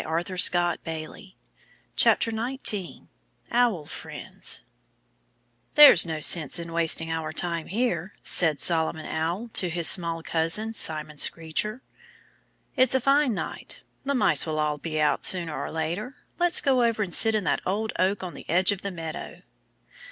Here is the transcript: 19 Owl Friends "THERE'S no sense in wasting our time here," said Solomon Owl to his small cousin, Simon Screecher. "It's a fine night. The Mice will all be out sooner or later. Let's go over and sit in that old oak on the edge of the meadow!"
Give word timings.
19 0.03 1.33
Owl 3.51 3.85
Friends 3.85 4.61
"THERE'S 5.75 6.05
no 6.07 6.19
sense 6.19 6.57
in 6.57 6.73
wasting 6.73 7.11
our 7.11 7.31
time 7.31 7.67
here," 7.67 8.15
said 8.23 8.59
Solomon 8.59 9.05
Owl 9.05 9.49
to 9.53 9.69
his 9.69 9.87
small 9.87 10.23
cousin, 10.23 10.73
Simon 10.73 11.17
Screecher. 11.19 11.83
"It's 12.75 12.95
a 12.95 12.99
fine 12.99 13.35
night. 13.35 13.81
The 14.03 14.15
Mice 14.15 14.47
will 14.47 14.57
all 14.57 14.79
be 14.79 14.99
out 14.99 15.23
sooner 15.23 15.55
or 15.55 15.69
later. 15.69 16.15
Let's 16.39 16.61
go 16.61 16.81
over 16.81 17.03
and 17.03 17.13
sit 17.13 17.35
in 17.35 17.43
that 17.43 17.61
old 17.63 17.93
oak 17.99 18.23
on 18.23 18.33
the 18.33 18.49
edge 18.49 18.71
of 18.71 18.81
the 18.81 18.89
meadow!" 18.89 19.43